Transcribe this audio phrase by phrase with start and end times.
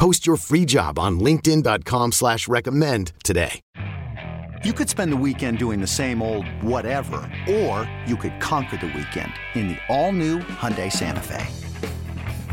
[0.00, 3.60] Post your free job on linkedin.com slash recommend today.
[4.64, 8.86] You could spend the weekend doing the same old whatever, or you could conquer the
[8.86, 11.46] weekend in the all-new Hyundai Santa Fe.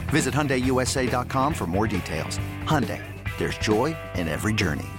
[0.09, 2.37] Visit HyundaiUSA.com for more details.
[2.65, 3.01] Hyundai,
[3.37, 4.89] there's joy in every journey.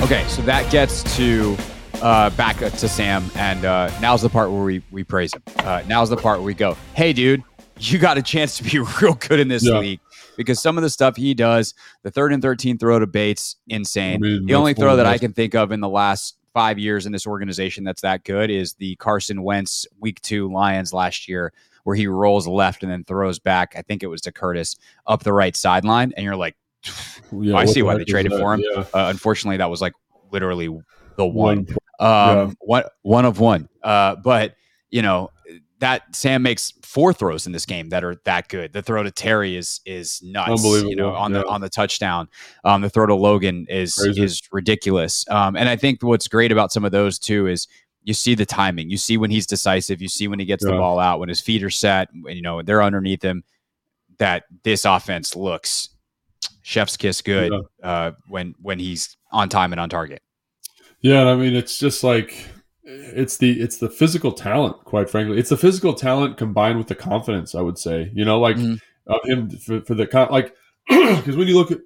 [0.00, 1.54] Okay, so that gets to
[2.00, 5.42] uh, back to Sam, and uh, now's the part where we we praise him.
[5.58, 7.44] Uh, now's the part where we go, "Hey, dude,
[7.90, 9.78] you got a chance to be real good in this Yeah.
[9.78, 10.00] league."
[10.36, 14.16] Because some of the stuff he does, the third and thirteen throw to Bates, insane.
[14.16, 17.06] I mean, the only throw that I can think of in the last five years
[17.06, 21.52] in this organization that's that good is the Carson Wentz Week Two Lions last year,
[21.84, 23.74] where he rolls left and then throws back.
[23.76, 26.56] I think it was to Curtis up the right sideline, and you're like,
[27.32, 28.38] Yeah, I see why they traded that?
[28.40, 28.62] for him.
[28.62, 28.80] Yeah.
[28.94, 29.92] Uh, unfortunately, that was like
[30.30, 30.68] literally
[31.16, 31.66] the one.
[31.98, 33.68] One Um, one one of one.
[33.82, 34.54] Uh, but
[34.90, 35.30] you know
[35.82, 38.72] that Sam makes four throws in this game that are that good.
[38.72, 40.62] The throw to Terry is is nuts.
[40.62, 42.28] You know, on the on the touchdown.
[42.64, 44.22] Um, the throw to Logan is Crazy.
[44.22, 45.28] is ridiculous.
[45.28, 47.66] Um, and I think what's great about some of those too is
[48.04, 48.90] you see the timing.
[48.90, 50.00] You see when he's decisive.
[50.00, 51.18] You see when he gets the ball out.
[51.18, 52.08] When his feet are set.
[52.14, 53.42] You know they're underneath him.
[54.18, 55.88] That this offense looks
[56.62, 60.22] chef's kiss good uh, when when he's on time and on target.
[61.00, 62.46] Yeah, I mean it's just like
[62.84, 65.38] it's the it's the physical talent, quite frankly.
[65.38, 68.10] It's the physical talent combined with the confidence, I would say.
[68.14, 68.80] You know, like Mhm.
[69.06, 70.54] of him for, for the con- like
[70.88, 71.80] because when you look at,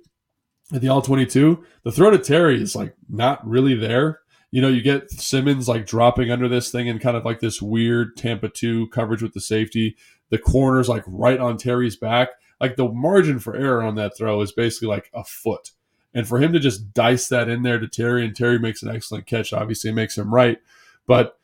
[0.73, 4.21] at the all twenty two, the throw to Terry is like not really there.
[4.51, 7.61] You know, you get Simmons like dropping under this thing and kind of like this
[7.61, 9.97] weird Tampa two coverage with the safety.
[10.31, 12.31] The corner's like right on Terry's back.
[12.61, 15.73] Like the margin for error on that throw is basically like a foot.
[16.15, 18.89] And for him to just dice that in there to Terry, and Terry makes an
[18.89, 20.57] excellent catch, obviously makes him right.
[21.06, 21.39] But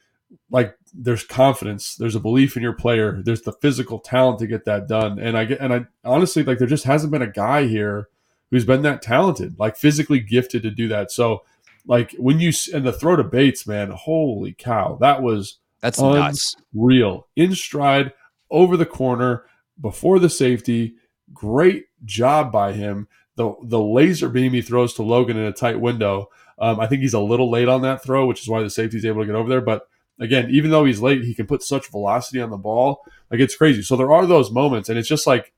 [0.50, 4.64] like there's confidence, there's a belief in your player, there's the physical talent to get
[4.64, 5.18] that done.
[5.18, 8.08] And I get and I honestly like there just hasn't been a guy here
[8.50, 11.10] who's been that talented, like physically gifted to do that.
[11.10, 11.42] So
[11.86, 16.00] like when you s- and the throw to Bates, man, holy cow, that was That's
[16.00, 16.54] nuts.
[16.74, 18.12] real in stride
[18.50, 19.44] over the corner
[19.80, 20.94] before the safety.
[21.32, 23.08] Great job by him.
[23.36, 26.28] The the laser beam he throws to Logan in a tight window.
[26.62, 29.04] Um, I think he's a little late on that throw, which is why the safety's
[29.04, 29.60] able to get over there.
[29.60, 29.88] But
[30.20, 33.04] again, even though he's late, he can put such velocity on the ball.
[33.30, 33.82] Like it's crazy.
[33.82, 35.52] So there are those moments, and it's just like,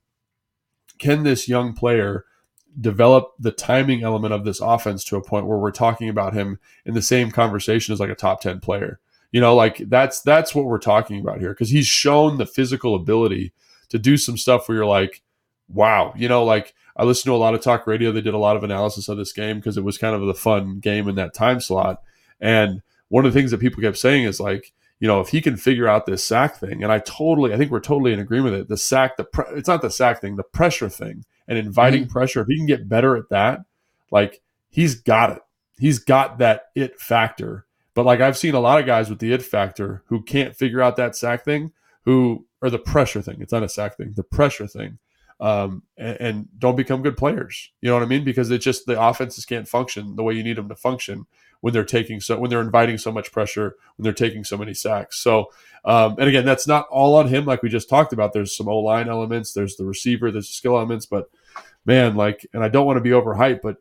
[0.99, 2.25] can this young player
[2.81, 6.59] develop the timing element of this offense to a point where we're talking about him
[6.87, 8.99] in the same conversation as like a top 10 player?
[9.31, 12.95] You know, like that's that's what we're talking about here because he's shown the physical
[12.95, 13.53] ability
[13.91, 15.23] to do some stuff where you're like,
[15.69, 18.13] wow, you know, like I listened to a lot of talk radio.
[18.13, 20.35] They did a lot of analysis of this game because it was kind of the
[20.35, 22.03] fun game in that time slot.
[22.41, 25.41] And one of the things that people kept saying is like, you know, if he
[25.41, 28.53] can figure out this sack thing, and I totally, I think we're totally in agreement
[28.53, 28.69] with it.
[28.69, 32.13] The sack, the pre- it's not the sack thing, the pressure thing, and inviting mm-hmm.
[32.13, 32.41] pressure.
[32.43, 33.61] If he can get better at that,
[34.11, 34.41] like
[34.71, 35.43] he's got it.
[35.79, 37.67] He's got that it factor.
[37.95, 40.81] But like I've seen a lot of guys with the it factor who can't figure
[40.81, 41.73] out that sack thing,
[42.05, 43.39] who or the pressure thing.
[43.41, 44.99] It's not a sack thing, the pressure thing,
[45.41, 47.71] um, and, and don't become good players.
[47.81, 48.25] You know what I mean?
[48.25, 51.27] Because it's just the offenses can't function the way you need them to function
[51.61, 54.75] when they're taking so when they're inviting so much pressure when they're taking so many
[54.75, 55.19] sacks.
[55.19, 55.51] So,
[55.85, 57.47] um, and again, that's not all on him.
[57.47, 60.55] Like we just talked about, there's some O line elements, there's the receiver, there's the
[60.55, 61.31] skill elements, but
[61.87, 63.79] man, like, and I don't want to be overhyped, but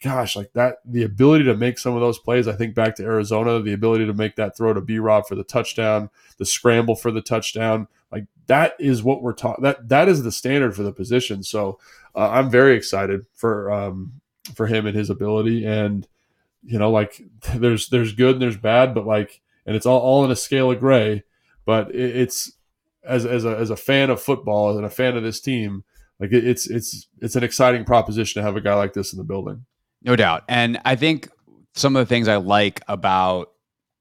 [0.00, 2.48] gosh, like that, the ability to make some of those plays.
[2.48, 5.34] I think back to Arizona, the ability to make that throw to B Rob for
[5.34, 9.62] the touchdown, the scramble for the touchdown, like that is what we're talking.
[9.62, 11.42] That that is the standard for the position.
[11.42, 11.78] So
[12.14, 14.20] uh, I'm very excited for um,
[14.54, 16.06] for him and his ability and
[16.64, 17.20] you know like
[17.54, 20.70] there's there's good and there's bad but like and it's all, all in a scale
[20.70, 21.24] of gray
[21.64, 22.52] but it, it's
[23.04, 25.84] as as a, as a fan of football and a fan of this team
[26.18, 29.18] like it, it's it's it's an exciting proposition to have a guy like this in
[29.18, 29.64] the building.
[30.02, 30.44] No doubt.
[30.48, 31.28] And I think
[31.74, 33.52] some of the things I like about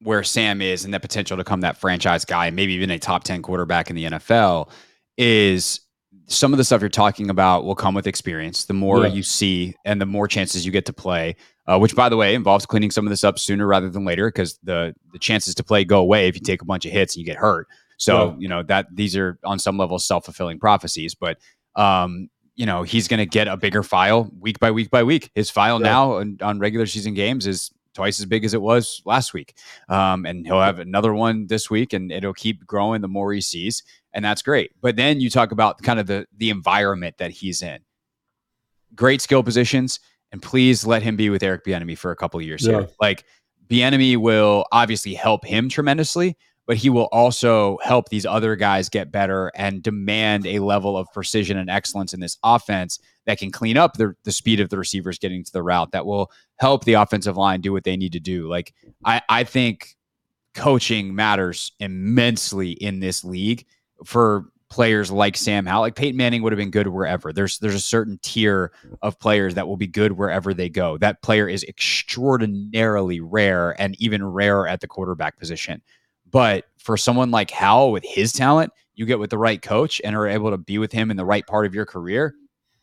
[0.02, 3.24] where Sam is and the potential to come that franchise guy, maybe even a top
[3.24, 4.70] 10 quarterback in the NFL,
[5.18, 5.82] is
[6.28, 8.66] some of the stuff you're talking about will come with experience.
[8.66, 9.14] The more yeah.
[9.14, 11.36] you see and the more chances you get to play,
[11.68, 14.30] uh, which by the way involves cleaning some of this up sooner rather than later
[14.30, 17.16] because the the chances to play go away if you take a bunch of hits
[17.16, 17.68] and you get hurt.
[17.98, 18.36] So yeah.
[18.40, 21.38] you know that these are on some level self fulfilling prophecies, but
[21.76, 25.32] um, you know he's going to get a bigger file week by week by week.
[25.36, 25.88] His file yeah.
[25.88, 29.56] now on, on regular season games is twice as big as it was last week.
[29.90, 33.42] Um, and he'll have another one this week, and it'll keep growing the more he
[33.42, 34.72] sees, and that's great.
[34.82, 37.80] But then you talk about kind of the the environment that he's in.
[38.94, 40.00] Great skill positions,
[40.32, 42.80] and please let him be with Eric Bieniemy for a couple years yeah.
[42.80, 42.90] here.
[43.02, 43.24] Like
[43.68, 46.38] Bieniemy will obviously help him tremendously,
[46.68, 51.08] but he will also help these other guys get better and demand a level of
[51.14, 54.78] precision and excellence in this offense that can clean up the, the speed of the
[54.78, 58.14] receivers getting to the route that will help the offensive line do what they need
[58.14, 58.50] to do.
[58.50, 58.74] Like
[59.04, 59.96] I, I think
[60.54, 63.66] coaching matters immensely in this league
[64.04, 65.82] for players like Sam Howell.
[65.82, 67.32] Like Peyton Manning would have been good wherever.
[67.32, 68.72] There's there's a certain tier
[69.02, 70.98] of players that will be good wherever they go.
[70.98, 75.82] That player is extraordinarily rare and even rarer at the quarterback position.
[76.36, 80.14] But for someone like Howell with his talent, you get with the right coach and
[80.18, 82.36] are able to be with him in the right part of your career,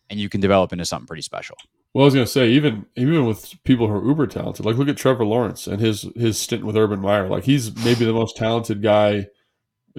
[0.09, 1.59] and you can develop into something pretty special.
[1.93, 4.77] Well, I was going to say, even even with people who are uber talented, like
[4.77, 7.29] look at Trevor Lawrence and his his stint with Urban Meyer.
[7.29, 9.27] Like he's maybe the most talented guy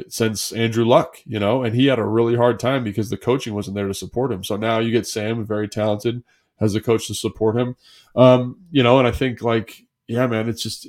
[0.08, 3.54] since Andrew Luck, you know, and he had a really hard time because the coaching
[3.54, 4.44] wasn't there to support him.
[4.44, 6.24] So now you get Sam, very talented,
[6.60, 7.76] has a coach to support him.
[8.16, 10.88] Um, you know, and I think like, yeah, man, it's just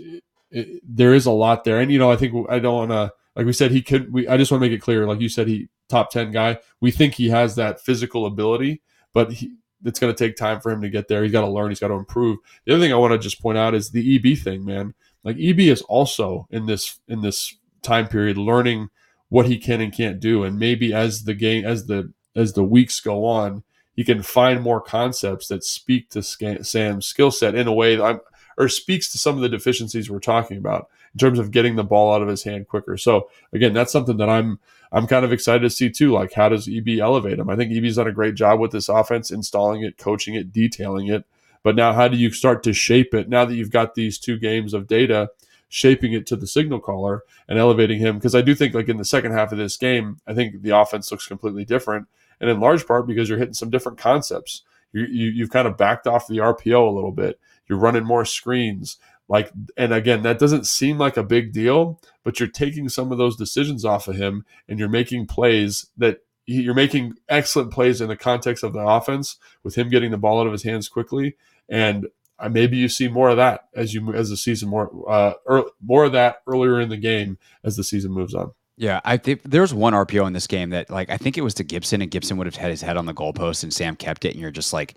[0.55, 1.81] it, there is a lot there.
[1.81, 4.13] And you know, I think I don't want to like we said he could.
[4.13, 6.59] We I just want to make it clear, like you said, he top ten guy.
[6.81, 9.55] We think he has that physical ability, but he,
[9.85, 11.23] it's going to take time for him to get there.
[11.23, 11.71] He's got to learn.
[11.71, 12.39] He's got to improve.
[12.65, 14.95] The other thing I want to just point out is the EB thing, man.
[15.25, 18.89] Like EB is also in this in this time period learning
[19.29, 22.65] what he can and can't do, and maybe as the game as the as the
[22.65, 23.65] weeks go on,
[23.95, 28.05] he can find more concepts that speak to Sam's skill set in a way that
[28.05, 28.21] I'm
[28.57, 31.85] or speaks to some of the deficiencies we're talking about in terms of getting the
[31.85, 32.97] ball out of his hand quicker.
[32.97, 34.59] So again, that's something that I'm
[34.93, 36.13] I'm kind of excited to see too.
[36.13, 37.51] Like how does EB elevate him?
[37.51, 41.09] I think EB's done a great job with this offense, installing it, coaching it, detailing
[41.09, 41.25] it.
[41.63, 44.39] But now how do you start to shape it now that you've got these two
[44.39, 45.31] games of data?
[45.75, 48.97] shaping it to the signal caller and elevating him because I do think like in
[48.97, 52.07] the second half of this game, I think the offense looks completely different,
[52.41, 54.63] and in large part because you're hitting some different concepts.
[54.93, 57.41] You, you you've kind of backed off the RPO a little bit.
[57.69, 58.99] You're running more screens.
[59.29, 63.19] Like, and again, that doesn't seem like a big deal, but you're taking some of
[63.19, 68.09] those decisions off of him and you're making plays that you're making excellent plays in
[68.09, 71.37] the context of the offense with him getting the ball out of his hands quickly.
[71.71, 72.09] And
[72.39, 75.71] uh, maybe you see more of that as you as the season more uh early,
[75.83, 78.53] more of that earlier in the game as the season moves on.
[78.77, 81.55] Yeah, I think there's one RPO in this game that like I think it was
[81.55, 84.25] to Gibson and Gibson would have had his head on the goalpost and Sam kept
[84.25, 84.97] it and you're just like,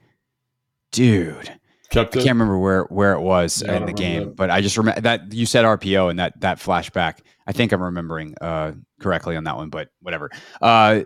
[0.91, 4.35] dude, Kept I can't remember where where it was yeah, in the game, that.
[4.35, 7.19] but I just remember that you said RPO and that that flashback.
[7.45, 10.29] I think I'm remembering uh, correctly on that one, but whatever.
[10.61, 11.01] Uh,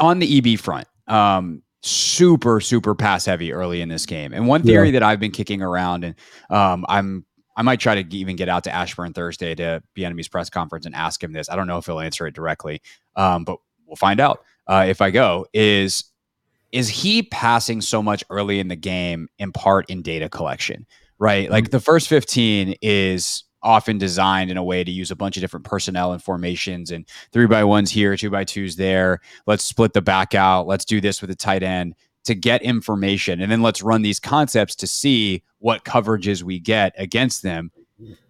[0.00, 4.62] on the EB front, um, super super pass heavy early in this game, and one
[4.62, 4.92] theory yeah.
[4.92, 6.14] that I've been kicking around, and
[6.50, 7.24] um, I'm
[7.56, 10.94] I might try to even get out to Ashburn Thursday to Bieniemy's press conference and
[10.94, 11.48] ask him this.
[11.48, 12.82] I don't know if he'll answer it directly,
[13.14, 15.46] um, but we'll find out uh, if I go.
[15.52, 16.04] Is
[16.74, 20.84] is he passing so much early in the game in part in data collection,
[21.20, 21.48] right?
[21.48, 21.70] Like mm-hmm.
[21.70, 25.64] the first 15 is often designed in a way to use a bunch of different
[25.64, 29.20] personnel and formations and three by ones here, two by twos there.
[29.46, 30.66] Let's split the back out.
[30.66, 33.40] Let's do this with a tight end to get information.
[33.40, 37.70] And then let's run these concepts to see what coverages we get against them.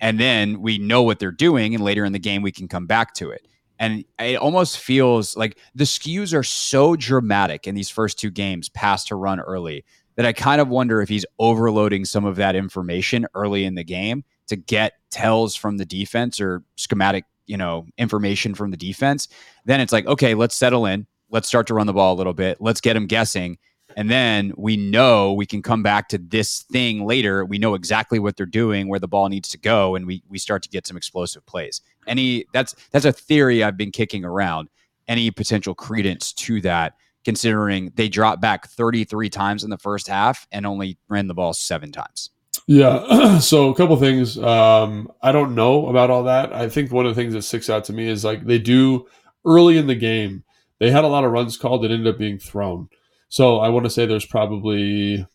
[0.02, 1.74] And then we know what they're doing.
[1.74, 3.48] And later in the game, we can come back to it.
[3.78, 8.68] And it almost feels like the skews are so dramatic in these first two games,
[8.68, 9.84] pass to run early,
[10.16, 13.84] that I kind of wonder if he's overloading some of that information early in the
[13.84, 19.28] game to get tells from the defense or schematic, you know, information from the defense.
[19.64, 21.06] Then it's like, okay, let's settle in.
[21.30, 22.58] Let's start to run the ball a little bit.
[22.60, 23.58] Let's get him guessing.
[23.96, 27.44] And then we know we can come back to this thing later.
[27.44, 30.38] We know exactly what they're doing, where the ball needs to go, and we we
[30.38, 31.80] start to get some explosive plays.
[32.06, 34.68] Any that's that's a theory I've been kicking around.
[35.06, 40.46] Any potential credence to that, considering they dropped back 33 times in the first half
[40.50, 42.30] and only ran the ball seven times.
[42.66, 43.38] Yeah.
[43.40, 44.38] So a couple things.
[44.38, 46.52] Um, I don't know about all that.
[46.54, 49.06] I think one of the things that sticks out to me is like they do
[49.44, 50.44] early in the game
[50.78, 52.88] they had a lot of runs called that ended up being thrown.
[53.34, 55.26] So I want to say there's probably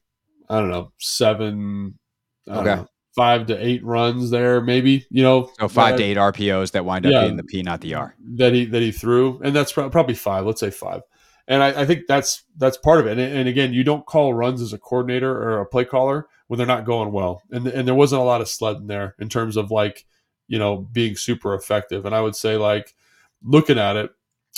[0.48, 2.00] I don't know seven,
[2.48, 2.76] I Okay.
[2.76, 5.52] know, five to eight runs there, maybe you know.
[5.60, 7.24] So five to eight RPOs that wind up Yeah.
[7.24, 8.16] being the P, not the R.
[8.38, 10.46] that he that he threw, and that's prob- probably five.
[10.46, 11.02] Let's say five.
[11.50, 13.18] And I, I think that's that's part of it.
[13.20, 16.58] And, and again, you don't call runs as a coordinator or a play caller when
[16.58, 17.42] they're not going well.
[17.52, 20.06] And and there wasn't a lot of sledding there in terms of like
[20.48, 22.06] you know being super effective.
[22.06, 22.96] And I would say like
[23.44, 24.12] looking at it,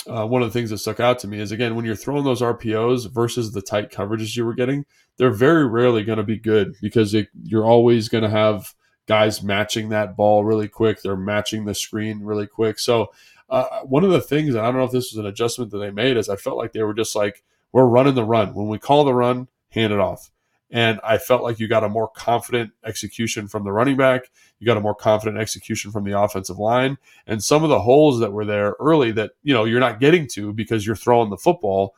[0.06, 2.24] uh, one of the things that stuck out to me is again when you're throwing
[2.24, 4.84] those RPOs versus the tight coverages you were getting,
[5.16, 8.74] they're very rarely going to be good because it, you're always going to have
[9.06, 11.02] guys matching that ball really quick.
[11.02, 12.78] They're matching the screen really quick.
[12.78, 13.12] So
[13.48, 15.78] uh, one of the things, and I don't know if this was an adjustment that
[15.78, 18.54] they made, is I felt like they were just like, we're running the run.
[18.54, 20.31] When we call the run, hand it off.
[20.72, 24.30] And I felt like you got a more confident execution from the running back.
[24.58, 26.96] You got a more confident execution from the offensive line.
[27.26, 30.26] And some of the holes that were there early that, you know, you're not getting
[30.28, 31.94] to because you're throwing the football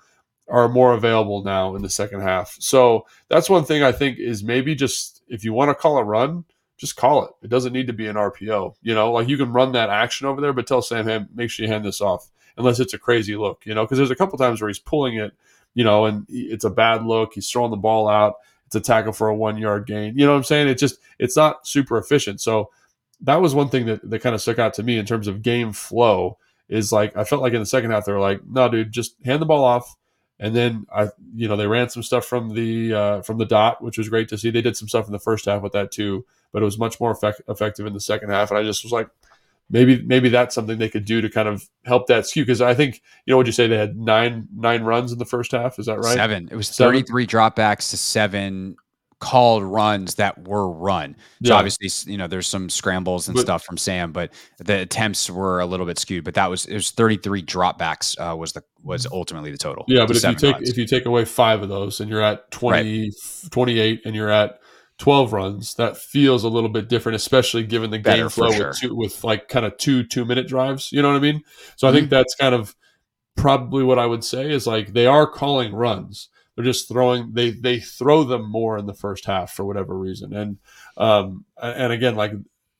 [0.49, 2.57] are more available now in the second half.
[2.59, 6.04] So that's one thing I think is maybe just if you want to call a
[6.04, 6.45] run,
[6.76, 7.31] just call it.
[7.43, 8.75] It doesn't need to be an RPO.
[8.83, 11.49] You know, like you can run that action over there, but tell Sam, hey, make
[11.50, 13.64] sure you hand this off, unless it's a crazy look.
[13.64, 15.33] You know, because there's a couple times where he's pulling it,
[15.75, 17.35] you know, and it's a bad look.
[17.35, 18.35] He's throwing the ball out.
[18.66, 20.16] It's a tackle for a one yard gain.
[20.16, 20.68] You know what I'm saying?
[20.68, 22.40] It just it's not super efficient.
[22.40, 22.71] So
[23.21, 25.42] that was one thing that, that kind of stuck out to me in terms of
[25.42, 26.38] game flow.
[26.68, 29.16] Is like I felt like in the second half they were like, no, dude, just
[29.25, 29.97] hand the ball off.
[30.40, 33.83] And then I, you know, they ran some stuff from the uh, from the dot,
[33.83, 34.50] which was great to see.
[34.50, 36.99] They did some stuff in the first half with that too, but it was much
[37.00, 38.50] more effect- effective in the second half.
[38.50, 39.09] And I just was like,
[39.71, 42.42] maybe maybe that's something they could do to kind of help that skew.
[42.44, 45.25] Because I think you know, would you say they had nine nine runs in the
[45.25, 45.78] first half?
[45.78, 46.14] Is that right?
[46.14, 46.49] Seven.
[46.50, 46.92] It was Seven?
[46.94, 48.76] 33 dropbacks to seven
[49.21, 51.16] called runs that were run.
[51.42, 51.54] So Yeah.
[51.54, 55.61] obviously, you know, there's some scrambles and But- stuff from Sam, but the attempts were
[55.61, 56.25] a little bit skewed.
[56.25, 59.87] But that was it was 33 dropbacks uh, was the was ultimately the total.
[59.88, 60.68] Yeah, but if you take runs.
[60.68, 63.12] if you take away five of those and you're at 20,
[63.50, 64.59] 28 and you're at
[64.98, 68.68] 12 runs, that feels a little bit different, especially given the Better game flow sure.
[68.68, 70.92] with two, with like kind of two two minute drives.
[70.92, 71.42] You know what I mean?
[71.76, 72.10] So I think Mm-hmm.
[72.10, 72.74] that's kind of
[73.36, 76.28] probably what I would say is like they are calling runs.
[76.54, 80.32] They're just throwing they they throw them more in the first half for whatever reason.
[80.32, 80.58] And
[80.96, 82.32] um and again like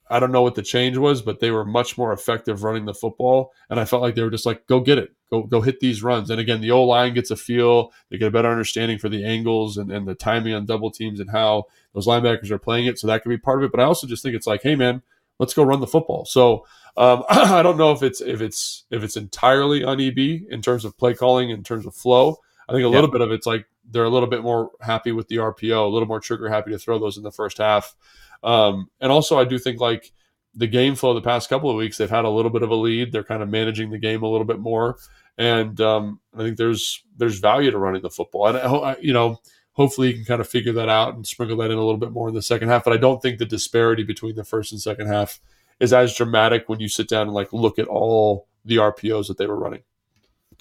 [0.09, 2.95] I don't know what the change was, but they were much more effective running the
[2.95, 3.53] football.
[3.71, 5.11] And I felt like they were just like, go get it,
[5.43, 6.31] go go hit these runs.
[6.31, 9.25] And again, the O line gets a feel, they get a better understanding for the
[9.25, 11.65] angles and, and the timing on double teams and how
[11.95, 12.99] those linebackers are playing it.
[12.99, 13.71] So that could be part of it.
[13.71, 15.03] But I also just think it's like, hey man,
[15.39, 16.25] let's go run the football.
[16.25, 20.63] So um, I don't know if it's if it's if it's entirely on EB in
[20.63, 22.39] terms of play calling, in terms of flow.
[22.69, 25.29] I think a little bit of it's like they're a little bit more happy with
[25.29, 27.95] the RPO, a little more trigger happy to throw those in the first half.
[28.43, 30.13] Um, and also, I do think like
[30.55, 32.75] the game flow the past couple of weeks, they've had a little bit of a
[32.75, 33.13] lead.
[33.13, 34.97] They're kind of managing the game a little bit more,
[35.37, 38.49] and um, I think there's there's value to running the football.
[38.49, 39.41] And I, you know,
[39.73, 42.13] hopefully you can kind of figure that out and sprinkle that in a little bit
[42.13, 42.85] more in the second half.
[42.85, 45.41] But I don't think the disparity between the first and second half
[45.81, 49.39] is as dramatic when you sit down and like look at all the RPOs that
[49.39, 49.83] they were running.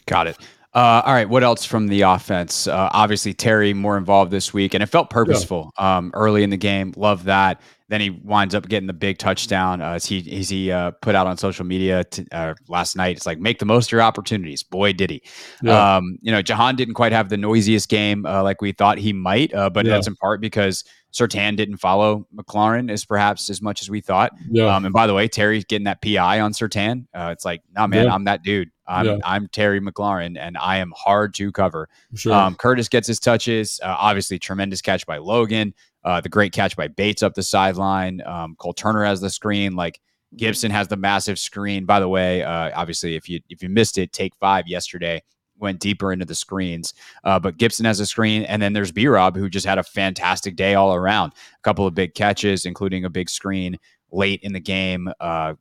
[0.06, 0.38] Got it.
[0.76, 1.30] Uh, all right.
[1.30, 2.66] What else from the offense?
[2.68, 6.58] Uh, obviously, Terry more involved this week, and it felt purposeful um, early in the
[6.58, 6.94] game.
[6.98, 7.62] Love that.
[7.90, 9.80] Then he winds up getting the big touchdown.
[9.84, 13.16] Uh, as he as he uh, put out on social media t- uh, last night,
[13.18, 14.64] it's like make the most of your opportunities.
[14.64, 15.22] Boy, did he!
[15.62, 15.98] Yeah.
[15.98, 19.14] Um, you know, Jahan didn't quite have the noisiest game uh, like we thought he
[19.14, 19.92] might, uh, but Yeah.
[19.92, 24.32] that's in part because Surtain didn't follow McLaurin as perhaps as much as we thought.
[24.50, 27.06] Yeah, Um, and by the way, Terry's getting that PI on Surtain.
[27.14, 28.14] Uh, it's like, no, man, Yeah.
[28.16, 28.72] I'm that dude.
[28.88, 29.18] I'm Yeah.
[29.24, 31.90] I'm Terry McLaurin, and I am hard to cover.
[32.16, 32.34] sure.
[32.34, 33.80] Um, Curtis gets his touches.
[33.84, 35.74] Uh, obviously, tremendous catch by Logan.
[36.04, 38.22] Uh, the great catch by Bates up the sideline.
[38.26, 39.76] Um, Cole Turner has the screen.
[39.76, 40.02] Like
[40.36, 41.86] Gibson has the massive screen.
[41.86, 45.22] By the way, uh, obviously, if you if you missed it, take five yesterday
[45.60, 46.94] went deeper into the screens.
[47.24, 49.84] Uh, but Gibson has a screen, and then there's B Rob who just had a
[49.84, 51.32] fantastic day all around.
[51.32, 53.80] A couple of big catches, including a big screen
[54.12, 55.10] late in the game.
[55.20, 55.54] Uh,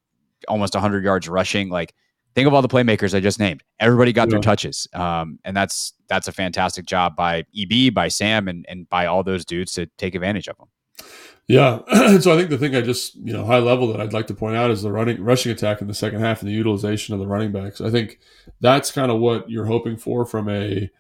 [0.49, 1.69] almost 100 yards rushing.
[1.69, 1.95] Like
[2.35, 3.63] think of all the playmakers I just named.
[3.81, 8.49] Everybody got their touches, um, and that's that's a fantastic job by EB, by Sam,
[8.49, 10.69] and and by all those dudes to take advantage of them.
[11.49, 11.81] Yeah.
[12.21, 14.35] so I think the thing I just, you know, high level that I'd like to
[14.35, 17.21] point out is the running rushing attack in the second half and the utilization of
[17.21, 17.81] the running backs.
[17.81, 18.21] I think
[18.61, 20.91] that's kind of what you're hoping for from a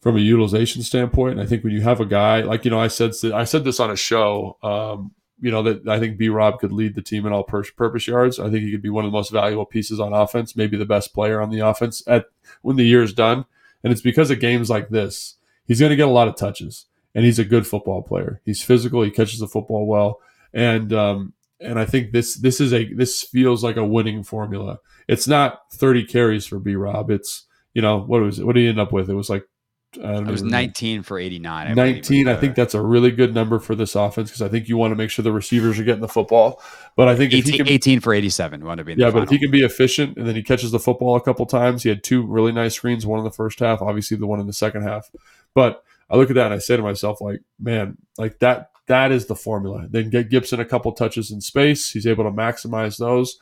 [0.00, 1.32] from a utilization standpoint.
[1.32, 3.64] And I think when you have a guy like, you know, I said I said
[3.64, 5.12] this on a show, um,
[5.42, 8.06] you know, that I think B Rob could lead the team in all pur- purpose
[8.06, 8.38] yards.
[8.38, 10.86] I think he could be one of the most valuable pieces on offense, maybe the
[10.86, 12.26] best player on the offense at
[12.62, 13.44] when the year's done.
[13.82, 15.36] And it's because of games like this.
[15.66, 18.40] He's going to get a lot of touches and he's a good football player.
[18.44, 19.02] He's physical.
[19.02, 20.20] He catches the football well,
[20.54, 24.78] and um, and I think this this is a this feels like a winning formula.
[25.08, 27.10] It's not 30 carries for B Rob.
[27.10, 28.46] It's you know, what was it?
[28.46, 29.10] What did he end up with?
[29.10, 29.46] It was like
[29.94, 31.66] it was 19 for 89.
[31.66, 32.28] I 19.
[32.28, 34.92] I think that's a really good number for this offense because I think you want
[34.92, 36.62] to make sure the receivers are getting the football.
[36.96, 39.10] But I think 18, can, 18 for 87 wound up being yeah.
[39.10, 41.82] but if he can be efficient and then he catches the football a couple times,
[41.82, 44.46] he had two really nice screens, one in the first half, obviously the one in
[44.46, 45.10] the second half.
[45.54, 49.12] But I look at that and I say to myself, like, man, like that that
[49.12, 49.86] is the formula.
[49.88, 51.90] Then get Gibson a couple touches in space.
[51.90, 53.38] He's able to maximize those.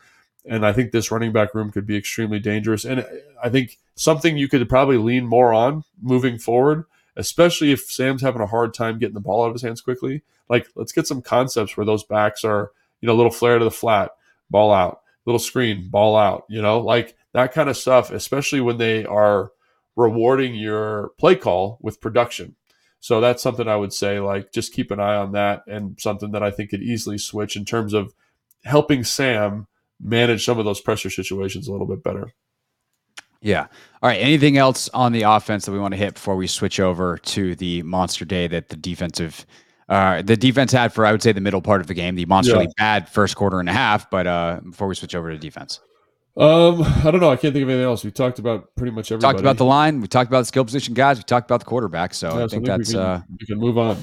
[0.49, 2.85] And I think this running back room could be extremely dangerous.
[2.85, 3.07] And
[3.43, 6.85] I think something you could probably lean more on moving forward,
[7.17, 10.23] especially if Sam's having a hard time getting the ball out of his hands quickly.
[10.49, 13.65] Like, let's get some concepts where those backs are, you know, a little flare to
[13.65, 14.13] the flat,
[14.49, 18.79] ball out, little screen, ball out, you know, like that kind of stuff, especially when
[18.79, 19.53] they are
[19.97, 22.57] rewarding your play call with production.
[23.01, 26.33] So that's something I would say, like, just keep an eye on that and something
[26.33, 28.15] that I think could easily switch in terms of
[28.65, 29.67] helping Sam
[30.03, 32.33] manage some of those pressure situations a little bit better.
[33.43, 33.67] Yeah.
[34.03, 34.21] All right.
[34.21, 37.55] Anything else on the offense that we want to hit before we switch over to
[37.57, 39.47] the monster day that the defensive,
[39.89, 42.27] uh, the defense had for I would say the middle part of the game, the
[42.27, 42.73] monsterly yeah.
[42.77, 44.11] bad first quarter and a half.
[44.11, 45.81] But uh, before we switch over to defense,
[46.37, 47.31] um, I don't know.
[47.31, 48.05] I can't think of anything else.
[48.05, 49.33] We talked about pretty much everybody.
[49.33, 50.01] Talked about the line.
[50.01, 51.17] We talked about the skill position guys.
[51.17, 52.15] We talked about the quarterback.
[52.15, 53.97] So yeah, I think so think that's we can, uh, we can move on.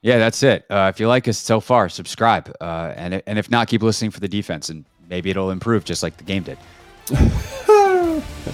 [0.00, 0.64] Yeah, that's it.
[0.70, 2.54] Uh, if you like us so far, subscribe.
[2.60, 6.02] Uh, and and if not, keep listening for the defense, and maybe it'll improve just
[6.02, 6.58] like the game did.